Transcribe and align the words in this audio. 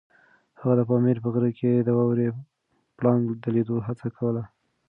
هغه 0.59 0.73
د 0.77 0.81
پامیر 0.89 1.17
په 1.23 1.29
غره 1.33 1.51
کې 1.59 1.71
د 1.81 1.89
واورې 1.97 2.27
پړانګ 2.97 3.25
د 3.43 3.45
لیدو 3.55 3.77
هڅه 3.87 4.07
کوله. 4.17 4.43